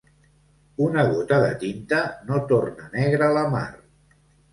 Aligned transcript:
Una 0.85 1.01
gota 1.11 1.37
de 1.43 1.51
tinta 1.63 1.99
no 2.31 2.39
torna 2.53 2.87
negra 2.95 3.29
la 3.37 3.45
mar. 3.53 3.67